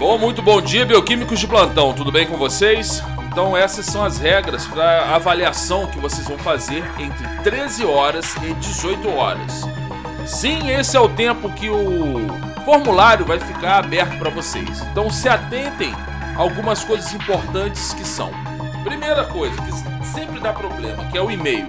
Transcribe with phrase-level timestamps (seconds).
[0.00, 3.02] Alô, muito bom dia, bioquímicos de plantão, tudo bem com vocês?
[3.30, 8.54] Então, essas são as regras para avaliação que vocês vão fazer entre 13 horas e
[8.54, 9.60] 18 horas.
[10.24, 12.26] Sim, esse é o tempo que o
[12.64, 14.80] formulário vai ficar aberto para vocês.
[14.90, 15.94] Então, se atentem
[16.34, 18.30] a algumas coisas importantes que são.
[18.82, 21.68] Primeira coisa, que sempre dá problema, que é o e-mail.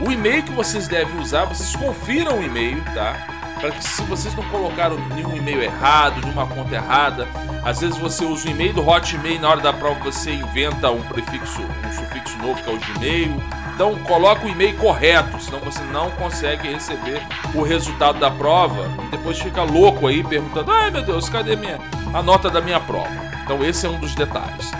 [0.00, 3.37] O e-mail que vocês devem usar, vocês confiram o e-mail, tá?
[3.58, 7.28] Para que se vocês não colocaram nenhum e-mail errado, nenhuma conta errada,
[7.64, 11.02] às vezes você usa o e-mail do Hotmail na hora da prova você inventa um
[11.02, 13.42] prefixo, um sufixo novo que é o Gmail.
[13.74, 17.22] Então coloca o e-mail correto, senão você não consegue receber
[17.54, 21.78] o resultado da prova e depois fica louco aí perguntando: "Ai meu Deus, cadê minha
[22.12, 23.10] a nota da minha prova?".
[23.44, 24.70] Então esse é um dos detalhes.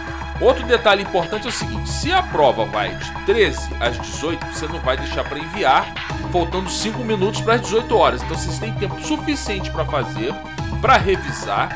[0.41, 4.67] Outro detalhe importante é o seguinte: se a prova vai de 13 às 18, você
[4.67, 5.93] não vai deixar para enviar,
[6.33, 8.23] faltando 5 minutos para as 18 horas.
[8.23, 10.33] Então vocês têm tempo suficiente para fazer,
[10.81, 11.69] para revisar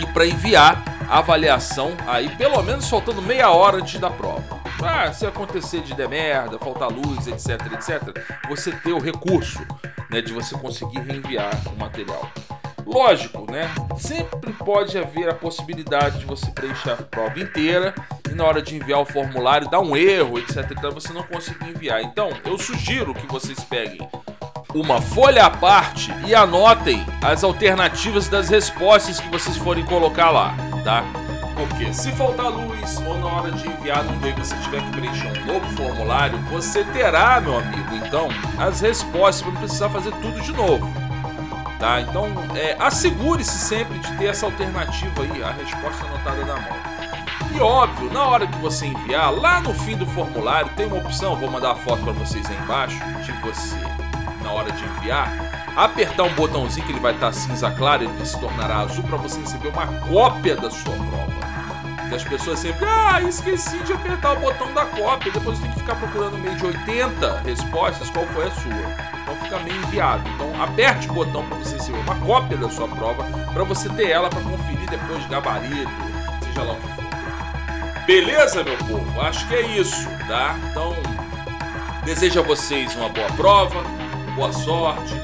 [0.00, 4.60] e para enviar a avaliação aí, pelo menos faltando meia hora antes da prova.
[4.82, 8.02] Ah, se acontecer de der merda, faltar luz, etc, etc,
[8.48, 9.64] você ter o recurso
[10.10, 12.30] né, de você conseguir reenviar o material.
[12.86, 13.68] Lógico, né?
[13.98, 17.92] Sempre pode haver a possibilidade de você preencher a prova inteira
[18.30, 20.70] e na hora de enviar o formulário dar um erro, etc.
[20.70, 22.00] Então você não conseguir enviar.
[22.00, 23.98] Então eu sugiro que vocês peguem
[24.72, 30.54] uma folha à parte e anotem as alternativas das respostas que vocês forem colocar lá,
[30.84, 31.02] tá?
[31.56, 35.28] Porque se faltar luz ou na hora de enviar no e você tiver que preencher
[35.28, 40.40] um novo formulário, você terá, meu amigo, então, as respostas para não precisar fazer tudo
[40.42, 41.05] de novo
[41.78, 42.00] tá?
[42.00, 46.96] Então, é, assegure-se sempre de ter essa alternativa aí, a resposta anotada na mão.
[47.54, 51.36] E óbvio, na hora que você enviar, lá no fim do formulário tem uma opção,
[51.36, 53.76] vou mandar a foto para vocês aí embaixo, de você,
[54.42, 55.32] na hora de enviar,
[55.76, 59.38] apertar um botãozinho que ele vai estar cinza claro, ele se tornará azul para você
[59.40, 61.46] receber uma cópia da sua prova.
[62.08, 65.78] Que as pessoas sempre, ah, esqueci de apertar o botão da cópia, depois tem que
[65.80, 69.15] ficar procurando meio de 80 respostas, qual foi a sua
[69.46, 70.32] fica meio inviável.
[70.34, 74.10] Então aperte o botão para você receber uma cópia da sua prova, para você ter
[74.10, 75.90] ela para conferir depois de gabarito,
[76.44, 78.06] seja lá o que for.
[78.06, 79.20] Beleza, meu povo?
[79.20, 80.56] Acho que é isso, tá?
[80.70, 80.94] Então,
[82.04, 83.82] desejo a vocês uma boa prova,
[84.34, 85.14] boa sorte,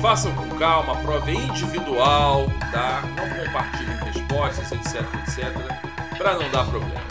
[0.00, 3.02] façam com calma, a prova é individual, tá?
[3.16, 7.04] Não compartilhem respostas, etc, etc, para não dar problema.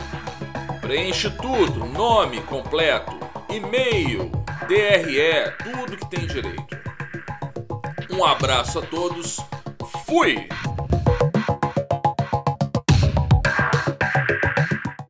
[0.81, 3.18] Preenche tudo, nome completo,
[3.50, 4.29] e-mail,
[4.68, 6.78] DRE, tudo que tem direito.
[8.09, 9.38] Um abraço a todos,
[10.06, 10.47] fui!